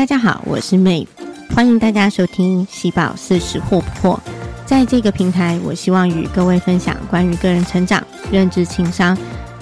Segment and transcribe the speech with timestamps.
[0.00, 1.06] 大家好，我是妹，
[1.54, 4.18] 欢迎大家收听喜宝四十惑不惑。
[4.64, 8.02] 在这个平台，我希望与各位分享关于个人成长、
[8.32, 9.14] 认知、情商、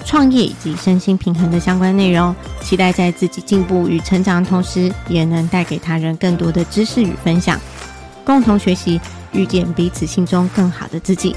[0.05, 2.33] 创业以及身心平衡的相关内容。
[2.61, 7.59] 期待在自己进步与成长的同时，也能带给他人更多的知识与分享，
[8.23, 8.97] 共同学习，
[9.33, 11.35] 遇见彼此心中更好的自己。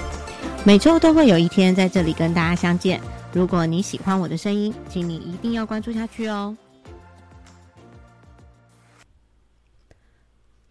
[0.63, 3.01] 每周都会有一天在这里跟大家相见。
[3.33, 6.57] 如果你喜欢我的声音，请你一定要关注下去哦。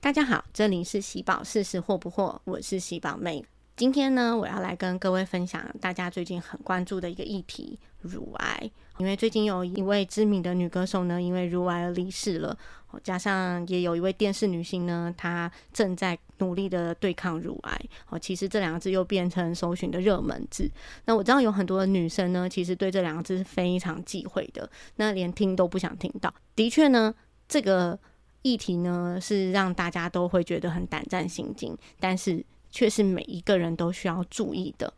[0.02, 3.46] 大家好，这里是喜宝试试货不惑，我是喜宝妹。
[3.76, 8.72] 今天呢，我要来跟各位分享大家最近很关注的一个议题——乳癌。
[8.98, 12.58] 因为最近有一位知名的女歌手呢，因为乳癌而离世了。
[13.04, 17.82] 加上也有一位电视女星呢，她正在努力的对抗乳癌。
[18.10, 20.68] 哦，其实这两个字又变成搜寻的热门字。
[21.06, 26.34] 那我知道有很多女生呢，其实对这两个字是非常忌讳的，那连听都不想听到。
[26.56, 27.14] 的确呢，
[27.48, 28.00] 这个。
[28.42, 34.94] 议题呢是让大家都会觉得很胆战心惊，但是却是每一个人都需要注意的，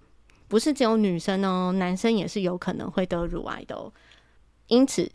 [0.47, 3.91] 不是只有女生哦，男生也是有可能会得乳癌的哦。
[4.67, 5.11] 因此，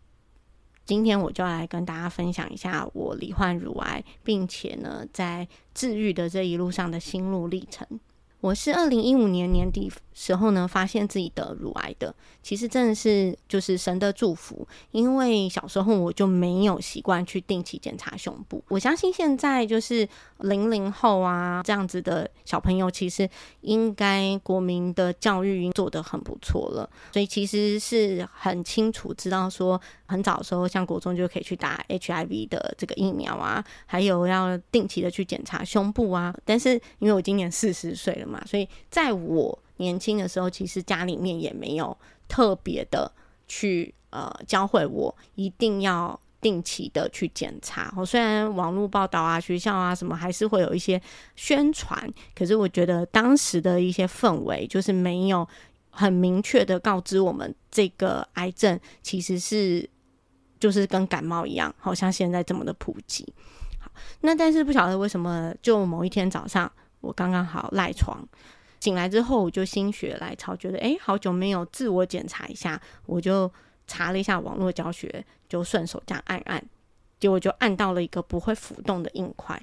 [0.84, 7.86] 今天我就来跟大家分享一下我罹患乳癌，并且呢在治愈的这一路上的心路历程。
[8.40, 9.90] 我是二零一五年年底
[10.20, 12.14] 时候呢，发现自己得乳癌的。
[12.42, 18.62] 其实真的是就是神的祝福，因为小时候我就没有习惯去定期检查胸部。
[18.68, 23.28] 我相信现在就是零零后啊这样子的小朋友，其实
[23.62, 36.32] 应该国民的教育已经做得很不错了，所以其实是很清楚知道说，很早的时候像国中就可以去打 HIV 的这个疫苗啊，还有要定期的去检查胸部啊。
[36.44, 38.28] 但是因为我今年四十岁了。
[38.28, 41.96] 嘛，所以在我年轻的时候，其实家里面也没有
[42.28, 43.10] 特别的
[43.48, 47.92] 去呃教会我一定要定期的去检查。
[47.96, 51.00] 我虽然网络报道啊、学校啊什么还是会有一些
[51.34, 55.48] 宣传，可是我觉得当时的一些氛围就是没有
[55.90, 59.88] 很明确的告知我们，这个癌症其实是
[60.60, 63.26] 就是跟感冒一样，好像现在这么的普及。
[63.80, 66.70] 好，那但是不晓得为什么，就某一天早上。
[67.00, 68.26] 我刚刚好赖床，
[68.80, 73.50] 醒来之后我就心血来潮，觉得哎，好久没有自我检查一下，我就
[73.86, 76.64] 查了一下网络教学，就顺手这样按按，
[77.18, 79.60] 结果就按到了一个不会浮动的硬块。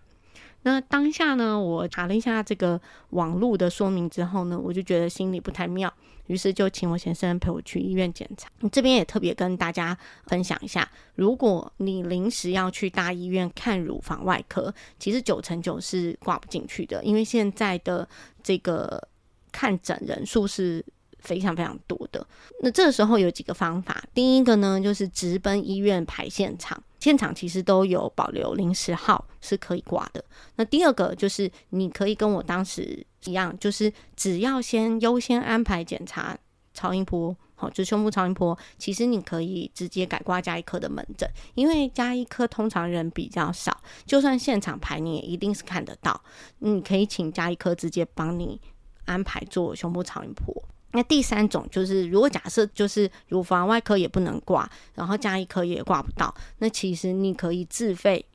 [0.66, 2.82] 那当下呢，我查了一下这个
[3.12, 5.94] 网络的说明之后呢，我就觉得心里不太妙，
[6.26, 8.50] 于是就请我先生陪我去医院检查。
[8.72, 9.96] 这边也特别跟大家
[10.26, 18.10] 分享一下，如果你临时要去大医院看乳房外科，其实九成九是挂不进去的，因为现在的
[18.42, 19.08] 这个
[19.52, 20.84] 看诊人数是。
[21.26, 22.26] 非常非常多的，
[22.62, 24.02] 那这个时候有几个方法。
[24.14, 30.24] 第一个呢，就是直奔医院排现场，现场其实都有保留临时号是可以挂的。
[30.56, 36.38] 那第二个就是你可以跟我当时一样，就是只要先优先安排检查
[36.74, 46.22] 超音波，好，就胸部超音波，其实你可以直接改挂加医科的门诊，因为加医科通常人比较少，就算现场排你也一定是看得到。
[46.60, 48.62] 你可以请加医科直接帮你
[49.06, 50.64] 安排做胸部超音波。
[50.96, 58.26] 那第三种就是，如果假设就是乳房外科也不能挂，然后加一科也挂不到，那其实你可以自费，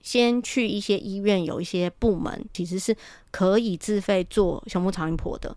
[0.00, 2.96] 先去一些医院有一些部门其实是
[3.32, 5.56] 可以自费做胸部超音波的，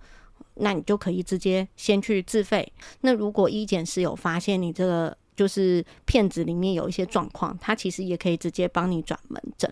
[0.55, 2.73] 那你就可以直接先去自费。
[3.01, 9.71] 那如果医检师有发现你这个就是片子里面有一些状况，他其实也可以直接帮你转门诊。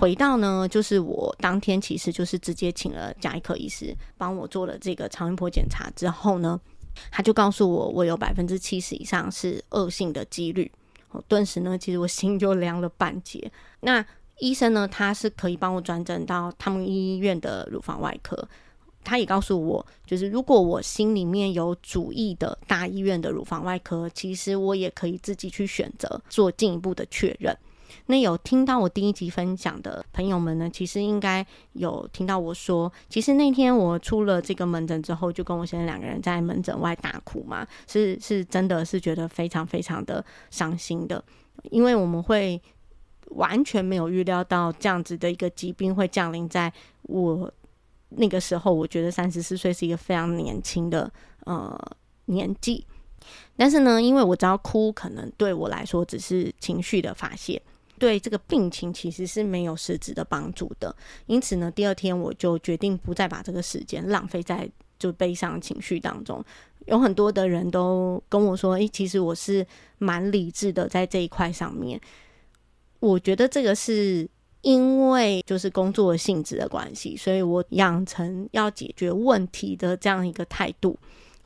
[0.00, 6.58] 回到呢，就是我当天其实就是直接请了加医科医师帮我做了这个超音波检查之后呢，
[7.10, 10.72] 他就告诉我我有百分之七十以上是恶性的几率，
[11.10, 13.52] 我顿时呢其实我心就凉了半截。
[13.80, 14.02] 那
[14.38, 18.48] 医生呢他是可以帮我转诊到他们医院的乳房外科，
[19.04, 27.54] 他也告诉我，就是如果我心里面有主意的大医院的乳房外科，其实我也可以自己去选择做进一步的确认。
[28.06, 41.22] 那有听到我第一集分享的朋友们呢，其实应该有听到我说，其实那天我出了这个门诊之后，就跟我先生两个人在门诊外大哭嘛，是是真的是觉得非常非常的伤心的，
[41.70, 42.60] 因为我们会
[43.30, 46.72] 完全没有预料到这样子的一个疾病会降临在
[47.02, 47.52] 我
[48.10, 51.10] 那个时候，我觉得三十四岁是一个非常年轻的
[51.44, 51.78] 呃
[52.26, 52.84] 年纪，
[53.56, 57.62] 但是呢，因为我知道哭可能对我来说只是情绪的发泄。
[58.00, 64.68] 对这个病情其实是没有实质的帮助的，因此呢，第二天我就决定不再把这个时间浪费在
[64.98, 66.42] 就悲伤情绪当中。
[66.86, 69.64] 有很多的人都跟我说：“诶，其实我是
[69.98, 72.00] 蛮理智的，在这一块上面，
[73.00, 74.26] 我觉得这个是
[74.62, 80.98] 因为就是工作性质的关系，所以我养成要解决问题的这样一个态度。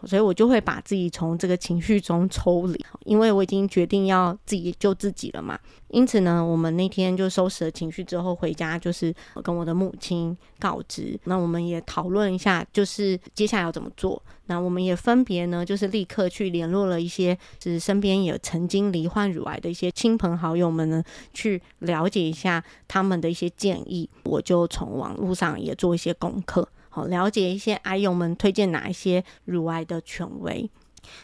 [0.06, 5.58] 所以我就会把自己从这个情绪中抽离，因为我已经决定要自己救自己了嘛。
[5.88, 9.14] 因此呢，我们那天就收拾了情绪之后回家，就是
[9.44, 11.18] 跟我的母亲告知。
[11.24, 14.20] 那我们也讨论一下，就是接下来要怎么做。
[14.46, 21.02] 那我们也分别呢，就是立刻去联络了一些就是身边也曾经罹患乳癌的一些亲朋好友们呢，
[21.32, 24.10] 去了解一下他们的一些建议。
[24.24, 26.68] 我就从网络上也做一些功课。
[26.94, 30.70] 好，了解一些癌友们推荐哪一些乳癌的权威。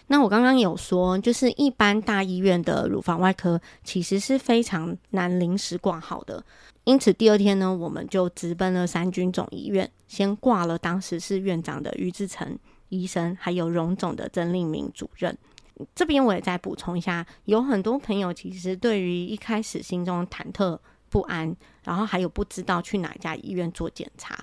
[0.09, 6.45] 那我刚刚有说，就是一般大医院的乳房外科其实是非常难临时挂号的。
[6.83, 12.59] 因此第二天呢，我们就直奔了三军总医院，先挂了当时是院长的于志成
[12.89, 15.39] 医生，还有荣总的曾令明主任。
[15.95, 20.77] 这边我也再补充一下，有很多朋友其实对于一开始心中忐忑
[21.09, 24.39] 不安，然后还有不知道去哪家医院做检查。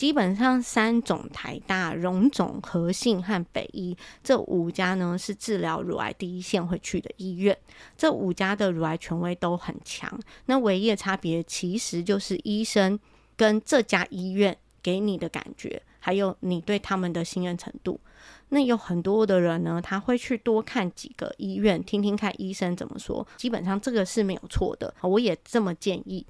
[0.00, 3.94] 基本上，三种台大、荣总、和信和北医
[4.24, 7.54] 这五家呢，是治疗乳癌第一线会去的医院。
[7.98, 10.18] 这五家的乳癌权威都很强。
[10.46, 12.98] 那唯一的差别，其实就是医生
[13.36, 18.00] 跟这家医院给你的感觉，还有你对他们的信任程度。
[18.48, 23.26] 那有很多的人呢，他会去多看几个医院，听听看医生怎么说。
[23.36, 26.26] 基本上这个是没有错的，我也这么建议。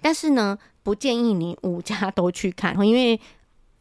[0.00, 3.20] 但是呢，不建议你五家都去看， 因为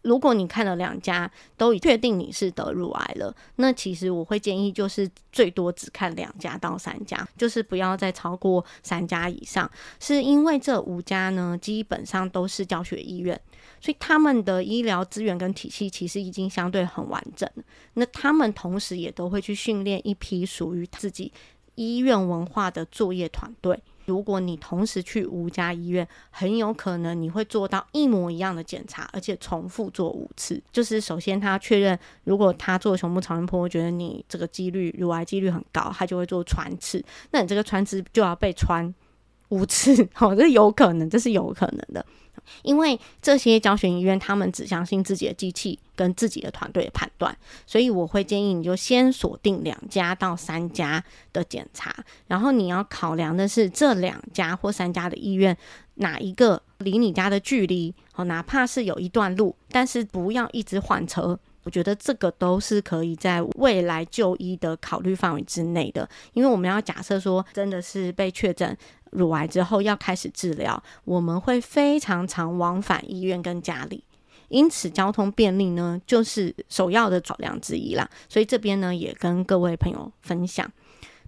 [0.01, 9.69] 如果你看了两家都已确定你是得乳癌了，那其实我会建议就是最多只看两家到三家，就是不要再超过三家以上。
[9.99, 13.39] 是因为这五家呢，基本上都是教学医院，
[13.81, 17.49] 所以他们的医疗资源跟体系其实已经相对很完整。
[17.95, 21.33] 那他们同时也都会去训练一批属于自己
[21.73, 23.81] 医院文化的作业团队。
[24.05, 30.61] 如果你同时去五家医院，很有可能你会做到一模一样的检查，而且重复做五次。
[30.71, 37.03] 就是首先他确认，如果他做胸部超声波，觉得你这个几率乳癌几率很高，他就会做穿刺。
[37.31, 38.93] 那你这个穿刺就要被穿
[39.49, 42.05] 五次，好，这有可能，这是有可能的。
[42.63, 51.95] 因为这些教学医院，他们只相信自己的机器跟自己的团队的判断，所以我会建议你就先锁定两家到三家的检查，
[52.27, 55.55] 然后你要考量的是这两家或三家的医院
[55.95, 61.39] 哪一个离你家的距离，哦，哪怕是有一段路，但是不要一直换车。
[61.63, 68.77] 我觉得这个都是可以在未来就医的考虑范围之内的，因为我们要假设说真的是被确诊。
[69.15, 74.03] 乳癌之后要开始治疗，我们会非常常往返医院跟家里，
[74.49, 78.09] 因此交通便利呢就是首要的考量之一啦。
[78.29, 80.69] 所以这边呢也跟各位朋友分享。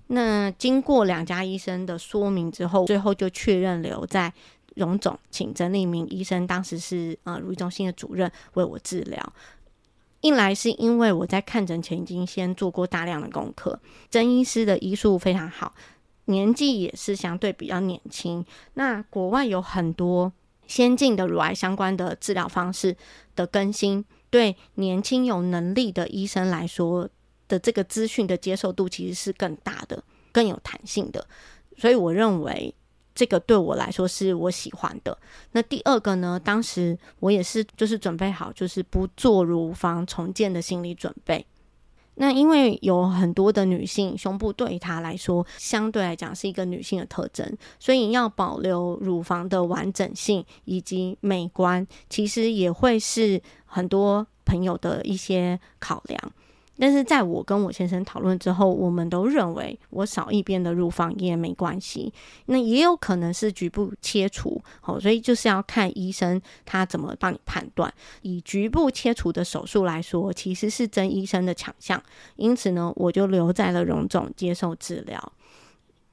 [0.07, 4.31] 那经过两家医生的说明之后，最后就确认留在
[4.75, 9.33] 荣总，请曾立明医生，当时是呃乳癌中心的主任为我治疗。
[10.21, 13.79] 一来是因为我在看诊前已经先做过大量的功课，
[14.09, 15.73] 曾医师的医术非常好。
[16.27, 18.45] 年纪也是相对比较年轻，
[18.75, 20.31] 那国外有很多
[20.67, 22.95] 先进的乳癌相关的治疗方式
[23.35, 27.09] 的更新，对年轻有能力的医生来说
[27.47, 31.25] 的这个资讯的接受度其实是更大的、更有弹性的，
[31.77, 32.73] 所以我认为
[33.15, 35.17] 这个对我来说是我喜欢的。
[35.53, 41.45] 那第二个呢，当时我也是就是准备好就是不做乳房重建的心理准备。
[42.19, 56.19] 那因为有很多的女性胸部对于她来说相对来讲是一个女性的特征，所以要保留乳房的完整性以及美观，其实也会是很多朋友的一些考量。
[56.79, 62.13] 但是在我跟我先生讨论之后，我们都认为我少一边的乳房也没关系。
[62.45, 67.93] 那也有可能是局部切除，好，所以就是要看医生他怎么帮你判断。
[68.21, 72.01] 以局部切除的手术来说，其实是曾医生的强项，
[72.35, 75.33] 因此呢，我就留在了荣总接受治疗。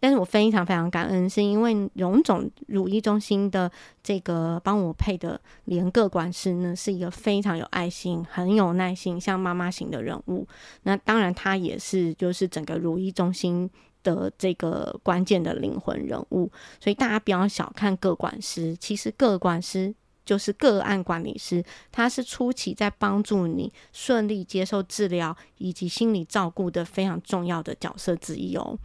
[0.05, 10.47] 但是我非常非常感恩，是因为荣总乳医中心的这个帮我配的连个管师呢，是一个非常有爱心、很有耐心、像妈妈型的人物。
[10.83, 13.71] 那当然，他也是就是整个乳医中心
[14.03, 16.53] 的这个关键的灵魂人物。
[16.79, 19.95] 所以大家不要小看个管师，其实个管师
[20.27, 28.79] 就是个案管理师，他是初期在帮助你顺利接受治疗以及心理照顾的非常重要的角色之一哦。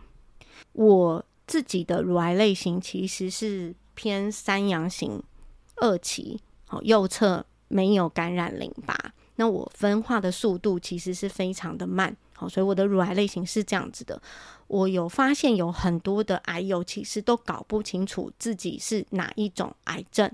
[0.73, 5.21] 我自己的乳癌类型其实是偏三阳型
[5.77, 8.95] 二期，好右侧没有感染淋巴，
[9.35, 14.21] 那我分化的速度其实是非常的慢，好，所以我的乳癌类型是这样子的。
[14.67, 20.31] 我有发现有很多的癌友其实都搞不清楚自己是哪一种癌症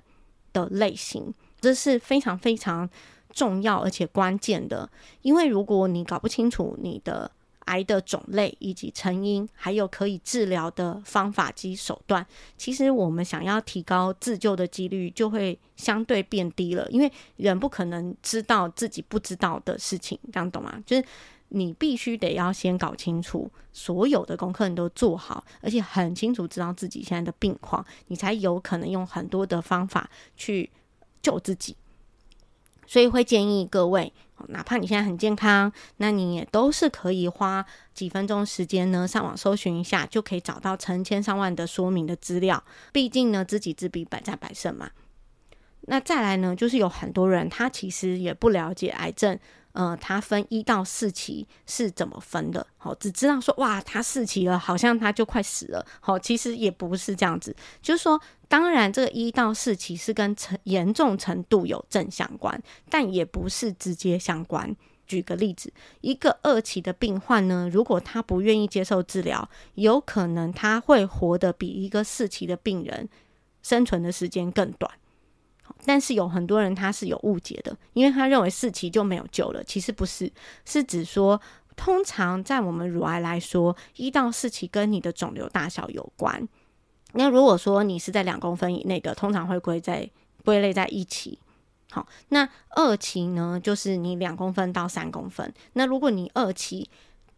[0.51, 2.89] 的类型，这是非常非常
[3.31, 4.89] 重要而且关键的。
[5.21, 7.31] 因为如果你搞不清楚你的
[7.65, 12.25] 癌的种类以及成因，还有可以治疗的方法及手段，
[12.57, 16.87] 其实我们想要提高自救的几率就会相对变低了。
[16.91, 20.79] 因为人不可能知道自己不知道的事情，这样懂吗？
[20.85, 21.03] 就是
[21.49, 30.69] 你必须得要先搞清楚所有的功课你都做好，而且很清楚知道自己现在的病况，你才有可能用很多的方法去
[31.21, 31.75] 救自己。
[32.87, 34.13] 所以会建议各位。
[34.47, 42.63] 哪怕你现在很健康，那你也都是可以花几分钟时间呢，上网搜寻一下，就可以找到成千上万的说明的资料。
[42.91, 44.91] 毕竟呢，知己知彼，百战百胜嘛。
[45.87, 49.39] 那再来呢，就是有很多人他其实也不了解癌症。
[49.75, 52.65] 呃，它分一到四期是怎么分的？
[52.77, 55.85] 好，只知道说哇，它四期了，好像它就快死了。
[55.99, 64.73] 好，其实也不是这样子，就是说，当然这个一到四期是跟程严重程度有正相关，但也不是直接相关。
[65.05, 73.09] 举个例子，一个二期的病患呢，如果他不愿意接受治疗，有可能他会活得比一个四期的病人
[73.61, 74.89] 生存的时间更短。
[75.85, 79.63] 但是有很多人他是有误解的，因为他认为四期就没有救了。
[79.63, 80.31] 其实不是，
[80.65, 81.39] 是指说，
[81.75, 86.47] 通常在我们乳癌来说，一到四期跟你的肿瘤大小有关。
[87.13, 90.09] 那如果说你是在两公分以内的，通常会归在
[90.43, 91.39] 归类在一期。
[91.91, 95.53] 好，那二期呢，就是你两公分到三公分。
[95.73, 96.89] 那如果你二期，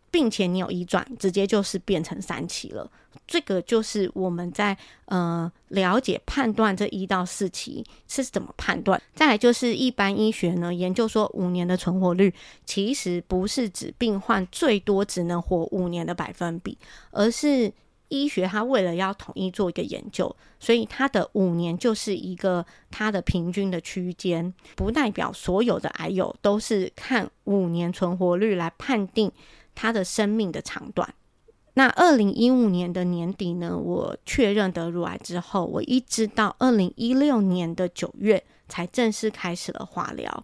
[0.09, 2.89] 并且你有移转，直接就是变成三期了。
[3.25, 9.01] 这个就是我们在呃了解判断这一到四期是怎么判断。
[9.13, 12.33] 再来就是一般医学呢研究说五年的存活率，
[12.65, 16.77] 其实不是指病患最多只能活五年的百分比，
[17.11, 17.73] 而是
[18.07, 29.29] 医学它为了要统一做一个研究，所以它的五年就是一个它的平均的区间，不代表所有的癌友都是看五年存活率来判定。
[29.77, 31.13] 他的生命的长短。
[31.75, 40.43] 那二零一五年的年底呢，我确认得乳癌之后，我一直到二零一六年的九月才正式开始了化疗。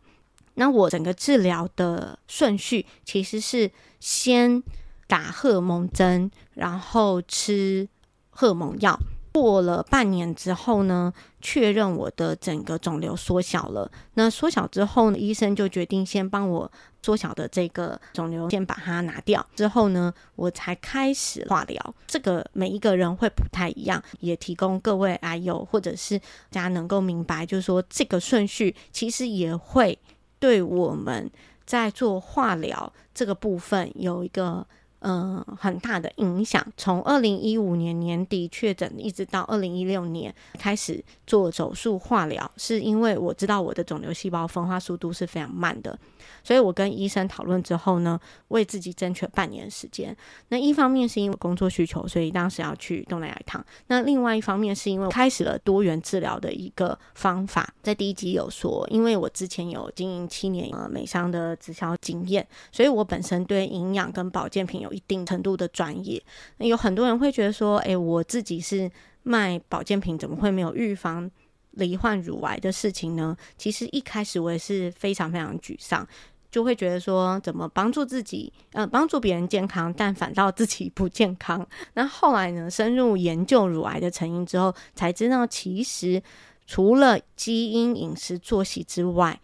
[0.54, 4.62] 那我整个治疗的顺序其实是先
[5.08, 7.90] 打荷蒙针，然后吃
[8.30, 9.00] 荷蒙药。
[9.34, 11.12] 过了半年之后呢，
[11.42, 13.92] 确认我的整个肿瘤缩小了。
[14.14, 16.72] 那缩小之后呢，医生就决定先帮我
[17.02, 19.44] 缩小的这个肿瘤先把它拿掉。
[19.56, 21.96] 之后呢，我才开始化疗。
[22.06, 26.20] 这个每一个人会不太一样，也提供各位癌友或者是
[26.52, 29.98] 大家能够明白，就是说这个顺序其实也会
[30.38, 31.28] 对我们
[31.66, 34.66] 在做化疗这个部分有一个。
[35.06, 36.66] 嗯，很大的影响。
[36.78, 46.00] 从二零一五年年底确诊，一直到二零一六年开始做手术化疗，是因为我知道我的肿瘤细胞分化速度是非常慢的，
[46.42, 48.18] 所以我跟医生讨论之后呢，
[48.48, 50.16] 为自己争取半年时间。
[50.48, 57.74] 那一方面是因为工作需求，所以当时要去东南亚一趟；那另外一方面是因为开始了多元治疗的一个方法。
[57.82, 64.93] 在第一集有说，因为我之前有经营七年呃美商的直销经验，所以我本身对营养跟保健品有。
[64.94, 66.24] 一定程度的专业，
[66.60, 68.90] 有很多人会觉得说：“诶，我自己是
[69.24, 71.30] 卖保健品，怎么会没有预防
[71.72, 76.08] 罹患乳癌的事情呢？”其实一开始我也是非常非常沮丧，
[76.52, 86.22] 就会觉得说：“怎么帮助自己，呃，帮助别人健康，但反倒自己不健康？”那后来呢，深入研究乳癌的成因之后，才知道其实
[86.66, 89.40] 除了基因、饮食、作息之外，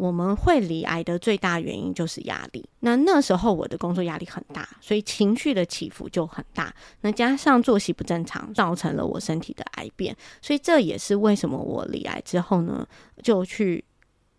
[0.00, 2.66] 我们会罹癌的最大原因就是压力。
[2.80, 6.74] 那那时候我的工作压力很大，所以情绪的起伏就很大。
[7.02, 10.16] 那加上作息不正常，造成了我身体的癌变。
[10.40, 12.88] 所以这也是为什么我罹癌之后呢，
[13.22, 13.84] 就去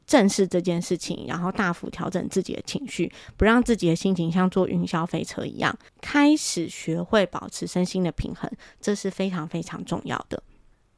[0.08, 8.52] 正视这件事情，然后大幅调整自己的情绪，不让自己的心情像坐云霄飞车一样，开始学会保持身心的平衡，
[8.82, 10.42] 这是非常非常重要的。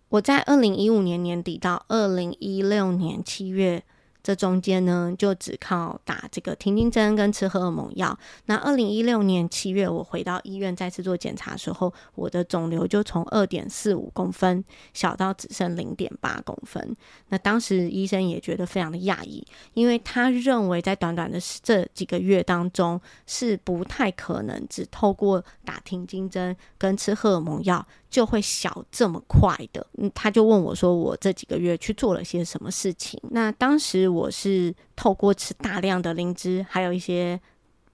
[0.07, 3.83] 我在二零一五年年底到二零一六年七月。
[4.23, 8.17] 这中间呢，就只靠打这个停经针跟吃荷尔蒙药。
[8.45, 14.63] 那二零一六年七月，我回到医院再次做检查的时候，我的肿瘤就从二点四五公分
[14.93, 16.95] 小到只剩零点八公分。
[17.27, 27.85] 那当时医生也觉得非常的讶异，因为他认为在短短的这几个月当中，是不太可能只透过打停经针跟吃荷尔蒙药。
[28.13, 37.41] 就会小这么快的，嗯，他就问我说：“我这几个月去做了些什么事情？”那当时我是透过吃大量的灵芝，还有一些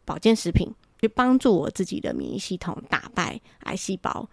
[0.03, 4.27] 保健食品，去帮助我自己的免疫系统打败癌细胞。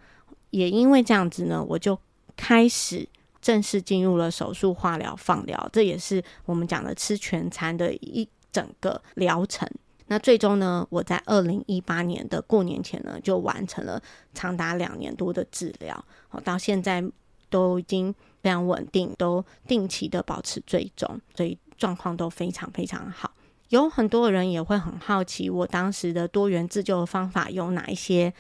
[0.50, 1.96] 也因为这样子呢，我就
[2.36, 3.08] 开始
[3.40, 9.70] 正式进入了手术、化疗、放疗，这也是我们讲的吃全餐的一整个疗程。
[10.08, 14.00] 那最终呢，我在二零一八年的过年前呢，就完成了
[14.34, 17.02] 长达两年多的治疗，好到现在
[17.50, 23.32] 都已经非常稳定，都定期的保持追踪，所以状况都非常非常好。
[23.70, 28.32] 有很多人也会很好奇，我当时的多元自救的方法有哪一些？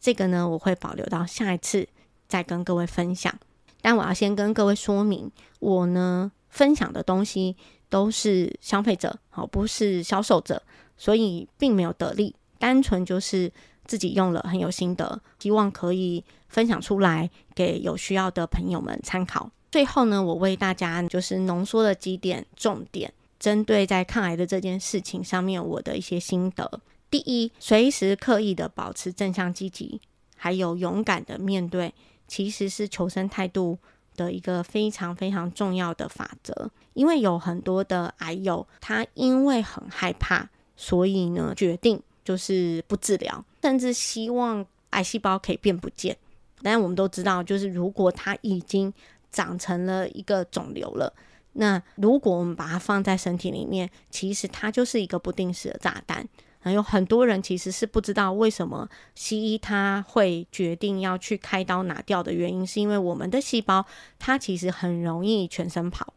[0.00, 1.88] 这个呢，我会保留到下一次
[2.26, 3.32] 再跟各位分享。
[3.80, 7.56] 但我要先跟各位说明，我呢分享的东西
[7.88, 10.60] 都是消费者，好，不是销售者。
[10.98, 13.50] 所以并没有得利，单纯就是
[13.86, 19.50] 自己用了很有心得，希望可以分享出来给有需要的朋友们参考。
[19.70, 26.80] 最后呢，我为大家就是浓缩了几点重点，针对在抗癌的这件事情上面我的一些心得。
[27.10, 30.00] 第一，随时刻意的保持正向积极，
[30.36, 31.94] 还有勇敢的面对，
[32.26, 33.78] 其实是求生态度
[34.16, 36.70] 的一个非常非常重要的法则。
[36.94, 40.48] 因为有很多的癌友，他因为很害怕。
[40.80, 46.16] 所以呢，决定就是不治疗，甚至希望癌细胞可以变不见。
[46.62, 48.94] 但我们都知道，就是如果它已经
[49.32, 51.12] 长成了一个肿瘤了，
[51.54, 56.28] 那如果我们把它放在身体里面，其实它就是一个不定时的炸弹。
[56.60, 63.84] 还有很多人其实是不知道为什么西医他会决定要去开刀拿掉的原因，是因为我们的细胞
[64.20, 66.14] 它其实很容易全身跑。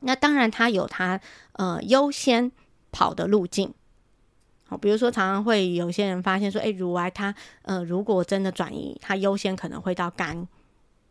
[0.00, 1.18] 那当然，它有它
[1.52, 2.52] 呃优先。
[2.96, 3.70] 跑的路径，
[4.66, 10.48] 好，比如说常常会有些人发现说，哎，乳癌它，呃，如果真的转移，它优先可能会到肝，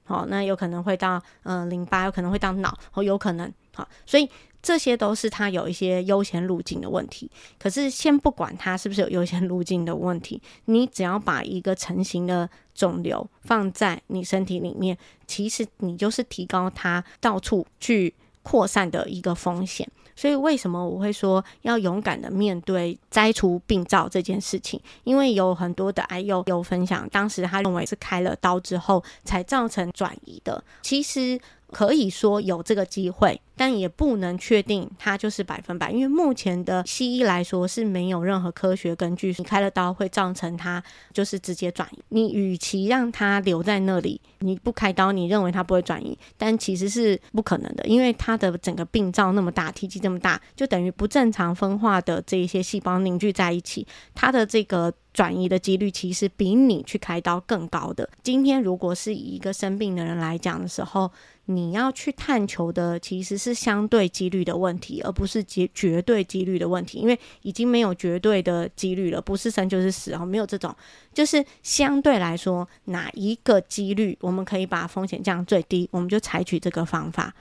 [0.04, 4.27] 好，那有可能会到，呃，淋巴，有可能会到脑，哦，有可能，好，所以
[4.63, 7.30] 这些都是它有一些优先路径的问题。
[7.60, 19.86] 可是先不管它是不是有优先路径的问题，你只要把一个成型的肿瘤放在你身体里面，其实你就是提高它到处去扩散的一个风险。
[20.15, 24.79] 所以为什么我会说要勇敢的面对摘除病灶这件事情？
[25.03, 30.63] 因为有很多的癌友有分享，当时他认为是开了刀之后才造成转移的。
[30.81, 31.38] 其实。
[31.71, 42.00] 可以说有这个机会，但也不能确定它就是百分百，因为目前的西医来说是没有任何科学根据，你开了刀会造成它就是直接转移。
[42.10, 54.94] 你与其让它留在那里，你不开刀，你认为它不会转移，但其实是不可能的，因为它的整个病灶那么大，体积这么大，就等于不正常分化的这一些细胞凝聚在一起，它的这个。
[55.15, 58.10] 转移的几率其实比你去开刀更高的。
[58.22, 61.10] 今天如果是以一个生病的人来讲的时候，
[61.46, 66.97] 你要去探求的其实是相对几率的问题，而不是绝绝对几率的问题。
[66.97, 70.75] 因为已经没有绝对的几率了，不是生就是死哦，没有这种，
[71.13, 77.34] 就是相对来说哪一个几率我们可以把风险降最低，我们就采取这个方法。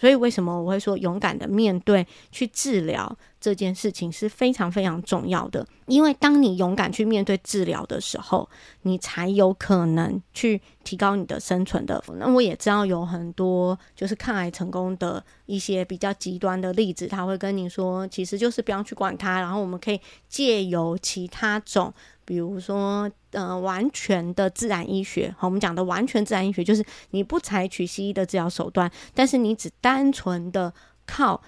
[0.00, 5.66] 所以为什么我会说勇敢的面对去治疗这件事情是非常非常重要的？
[5.84, 8.48] 因为当你勇敢去面对治疗的时候，
[8.80, 12.02] 你才有可能去提高你的生存的。
[12.16, 21.92] 那我也知道有很多就是抗癌成功的一些比较极端的例子，他会跟你说，其实就是不要去管它，然后我们可以借由其他种。
[22.30, 30.72] 比如说，呃，完全的自然医学，好，我们讲的完全自然医学，就是你不采取西医的治疗手段，但是你只单纯的
[31.04, 31.42] 靠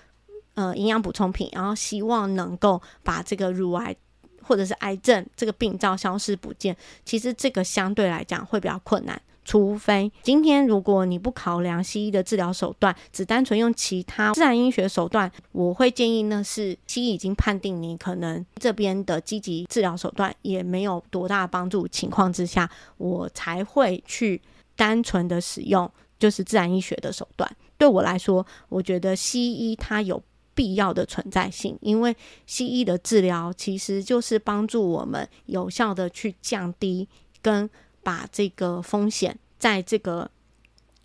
[0.54, 3.94] 呃营养补充品，然后希望能够把这个乳癌
[4.42, 9.22] 或者是癌症这个病灶消失不见，其实这个相对来讲会比较困难。
[9.44, 24.40] 除非今天如果你不考量西医的治疗手段，只单纯用其他自然医学手段，我会建议呢是西医已经判定你可能这边的积极治疗手段也没有多大帮助情况之下，我才会去
[24.76, 27.50] 单纯的使用就是自然医学的手段。
[27.76, 30.22] 对我来说，我觉得西医它有
[30.54, 37.08] 必要的存在性，因为西医的治疗其实就是帮助我们有效的去降低
[37.42, 37.68] 跟。
[38.02, 40.30] 把这个风险在这个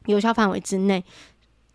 [0.06, 1.04] 有效范围之内，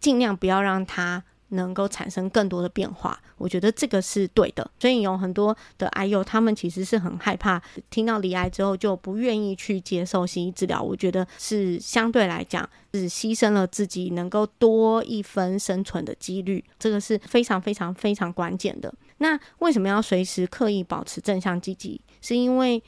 [0.01, 3.21] 尽量不要让它能够产生更多的变化。
[3.37, 4.71] 我觉得这个是对的。
[4.81, 10.83] 所以有很多的癌友，他们其实是很害怕听到离癌之后就不愿意去接受西医治疗。
[10.83, 18.93] 我觉得是相对来讲是牺牲了自己能够多一分生存的几率，这个是非常非常非常关键的。
[19.19, 22.01] 那为什么要随时刻意保持正向积极？
[22.23, 22.83] 是因为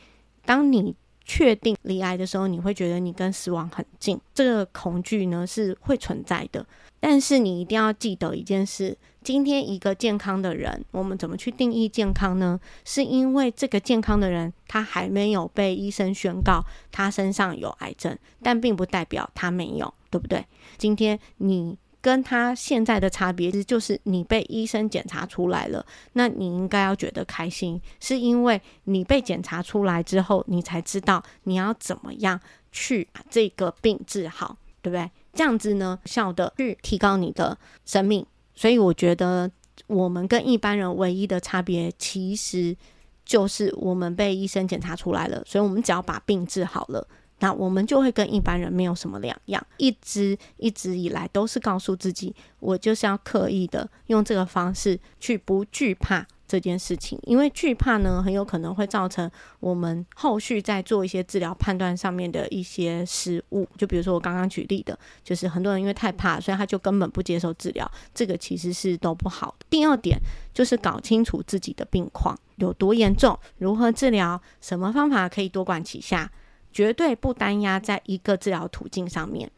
[0.47, 0.95] 当你
[1.25, 6.65] 确定离癌的时候，你会觉得你跟死亡很近，这个恐惧呢是会存在的。
[7.01, 12.59] 但是你一定要记得一件事：今天一个健康的人，我们怎么去定义健康呢？
[12.85, 20.45] 是因为这个健康的人他还没有被医生宣告他身上有癌症，但并不代表他没有，对不对？
[20.79, 21.77] 今天你。
[22.05, 32.39] 跟他现在的差别，其实就是你被医生检查出来了，那你应该要觉得开心，是因为你被检查出来之后，你才知道你要怎么样
[32.71, 35.11] 去把这个病治好，对不对？
[35.33, 38.27] 这样子呢，效的去提高你的生命。
[38.55, 39.51] 所以我觉得
[39.87, 42.77] 我们跟一般人唯一的差别，其实
[43.25, 47.09] 就是我们被医生检查出来了，所以我们只要把病治好了。
[47.45, 59.31] 那我们就会跟一般人没有什么两样，一直一直以来都是告诉自己，我就是要刻意的用这个方式去不惧怕这件事情，因为惧怕呢，很有可能会造成
[59.61, 63.69] 我们后续在做一些治疗判断上面的一些失误。
[63.77, 69.55] 就比如说我刚刚举例的，就是很多人因为太怕，所以他就根本不接受治疗，这个其实是都不好。
[69.69, 70.19] 第二点
[70.55, 76.33] 就是搞清楚自己的病况有多严重，如何治疗，什么方法可以多管齐下。
[76.75, 79.51] 绝对不单压在一个治疗途径上面。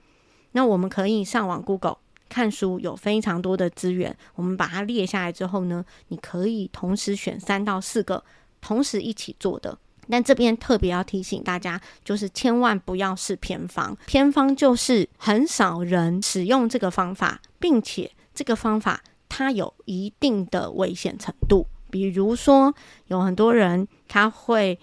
[0.53, 1.97] 那我们可以上网 Google
[2.29, 4.15] 看书，有非常多的资源。
[4.35, 8.23] 我们把它列下来之后呢，你可以同时选三到四个，
[8.61, 9.79] 同时一起做的。
[10.09, 13.97] 但这边特别要提醒大家，就是千万不要是偏方。
[14.07, 21.67] 偏方就是很少人使用这个方法，并且这个方法它有一定的危险程度。
[21.91, 22.75] 比如说，
[23.07, 24.79] 有很多人他会。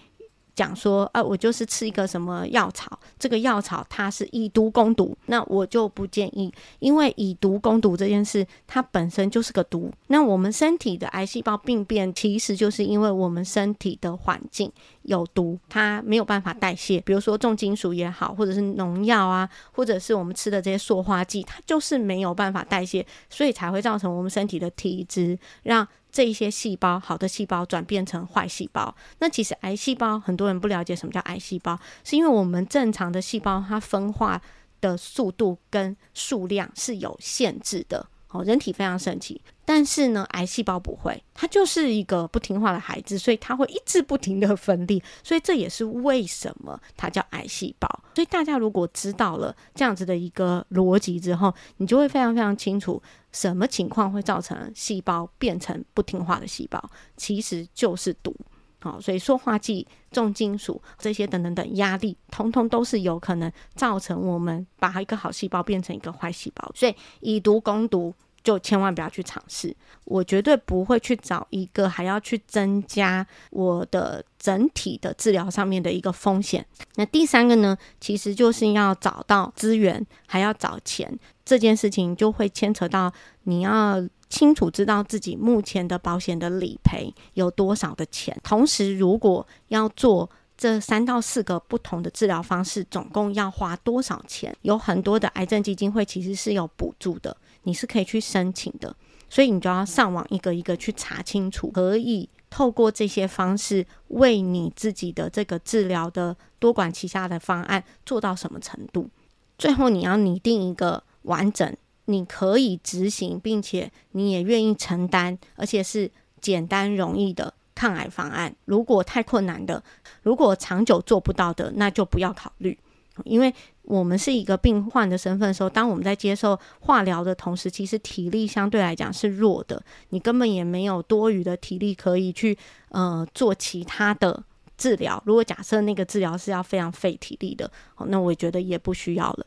[0.55, 9.91] 讲说，啊，我就是吃一个什么药草，这个药草它是以毒攻毒，那我就不建议，因为以毒攻毒这件事，它本身就是个毒。
[10.07, 16.99] 那我们身体的癌细胞病变，其实就是因为我们身体的环境有毒，它没有办法代谢。
[17.01, 25.87] 比如说重金属也好，或者是农药啊，或者是我们吃的这些塑化剂，它就是没有办法代谢，所以才会造成我们身体的体质让。
[26.13, 28.95] 这一些细胞，好的细胞转变成坏细胞。
[29.19, 34.39] 那其实癌细胞，很多人不了解什么叫癌细胞，是因为我们正常的细胞它分化
[34.80, 38.08] 的速度跟数量是有限制的。
[38.34, 47.88] 哦，人体非常神奇，但是呢，癌细胞不会，它就是一个不听话的孩子，所以它会一直不停的分裂，所以这也是为什么它叫癌细胞。
[48.15, 53.00] 所以大家如果知道了这样子的一个逻辑之后，你就会非常非常清楚，
[53.32, 56.84] 什么情况会造成细胞变成不听话的细胞，
[57.15, 58.36] 其实就是毒。
[58.84, 66.69] 好，所以塑化剂、重金属这些等等等压力，通通都是有可能造成我们把一个好细胞变成一个坏细胞。
[66.76, 69.75] 所以以毒攻毒，就千万不要去尝试。
[70.06, 76.65] 我绝对不会去找一个还要去增加我的整体的治疗上面的一个风险。
[76.95, 81.17] 那第三个呢，其实就是要找到资源，还要找钱。
[81.45, 83.12] 这件事情就会牵扯到
[83.43, 84.08] 你要。
[84.29, 90.27] 清楚知道自己目前的保险的理赔有多少的钱，同时如果要做
[90.58, 94.56] 这三到四个不同的治疗方式，总共要花多少钱？
[94.63, 98.95] 有很多的癌症基金会其实是有补助的，你是可以去申请的，
[99.30, 109.10] 所以你就要上网一个一个去查清楚，可以透过这些方式为你自己的这个治疗的多管齐下的方案做到什么程度？
[109.58, 111.76] 最后你要拟定一个完整。
[112.06, 118.54] 你可以执行，并且你也愿意承担，而且是简单容易的抗癌方案。
[118.65, 119.82] 如果太困难的，
[120.21, 122.78] 如果长久做不到的，那就不要考虑。
[123.26, 132.58] 因为我们是一个病患的身份的时候，当我们在接受化疗的同时，其实体力相对来讲是弱的，你根本也没有多余的体力可以去
[132.89, 134.43] 呃做其他的
[134.78, 135.21] 治疗。
[135.26, 137.69] 如果假设那个治疗是要非常费体力的，
[138.08, 139.45] 那我觉得也不需要了。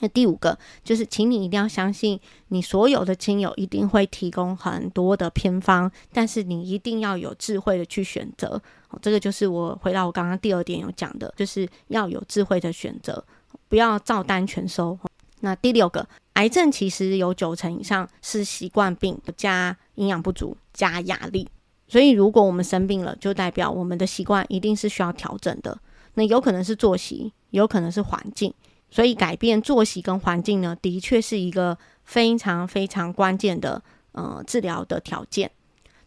[0.00, 8.60] 那第五个就是，请你一定要相信，你所有的亲友一定会提供很多的偏方，但是你一定要有智慧的去选择。
[9.00, 13.24] 这个就是我回到我刚刚第二点有讲的，就是要有智慧的选择，
[13.68, 14.98] 不要照单全收。
[15.40, 21.48] 那第六个，癌症其实有九成以上是习惯病加营养不足加压力，
[21.86, 25.78] 所以如果我们生病了，就代表我们的习惯一定是需要调整的。
[26.14, 28.52] 那有可能是作息，有可能是环境。
[28.94, 35.50] 所以改变作息跟环境呢，的确是一个非常非常关键的呃治疗的条件。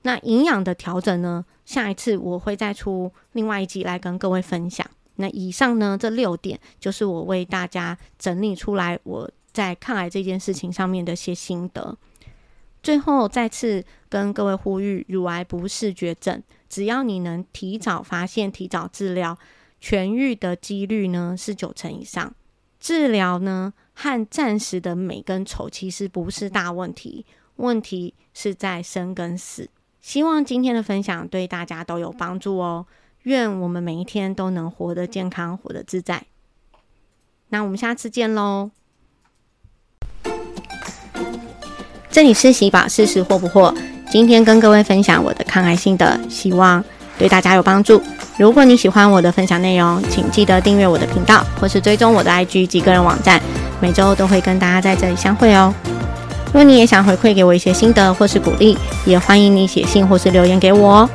[0.04, 4.90] 那营养的调整呢，下一次我会再出另外一集来跟各位分享。
[5.18, 11.98] 那以上呢这六点就是我为大家整理出来我在抗癌这件事情上面的一些心得。
[12.82, 19.38] 最后再次跟各位呼吁，乳癌不是绝症，只要你能提早发现、提早治疗。
[19.82, 22.34] 痊愈的几率呢是九成以上。
[22.80, 29.70] 治疗呢和暂时的美跟丑其实不是大问题，问题是在生跟死。
[30.02, 32.86] 希望今天的分享对大家都有帮助哦。
[33.24, 36.24] 愿我们每一天都能活得健康，活得自在。
[37.50, 38.72] 那我们下次见喽！
[42.10, 43.76] 这里是喜宝，试试惑不惑。
[44.10, 46.84] 今天跟各位分享我的抗癌心得，希望
[47.18, 48.02] 对大家有帮助。
[48.38, 53.42] 如果你喜欢我的分享内容，请记得订阅我的频道，或是追踪我的 IG 及个人网站，
[53.82, 55.74] 每周都会跟大家在这里相会哦。
[56.46, 61.10] 如果你也想回馈给我一些心得或是鼓励，也欢迎你写信或是留言给我哦。